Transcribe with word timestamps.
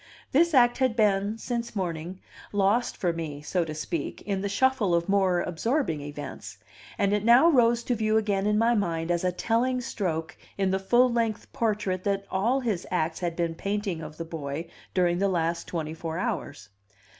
This 0.31 0.55
act 0.55 0.79
had 0.79 0.95
been, 0.95 1.37
since 1.37 1.75
morning, 1.75 2.19
lost 2.51 2.97
for 2.97 3.13
me, 3.13 3.43
so 3.43 3.63
to 3.63 3.75
speak, 3.75 4.23
in 4.23 4.41
the 4.41 4.49
shuffle 4.49 4.95
of 4.95 5.07
more 5.07 5.41
absorbing 5.41 6.01
events; 6.01 6.57
and 6.97 7.13
it 7.13 7.23
now 7.23 7.51
rose 7.51 7.83
to 7.83 7.93
view 7.93 8.17
again 8.17 8.47
in 8.47 8.57
my 8.57 8.73
mind 8.73 9.11
as 9.11 9.23
a 9.23 9.31
telling 9.31 9.79
stroke 9.79 10.35
in 10.57 10.71
the 10.71 10.79
full 10.79 11.11
length 11.13 11.53
portrait 11.53 12.03
that 12.05 12.25
all 12.31 12.61
his 12.61 12.87
acts 12.89 13.19
had 13.19 13.35
been 13.35 13.53
painting 13.53 14.01
of 14.01 14.17
the 14.17 14.25
boy 14.25 14.67
during 14.95 15.19
the 15.19 15.29
last 15.29 15.67
twenty 15.67 15.93
four 15.93 16.17
hours. 16.17 16.69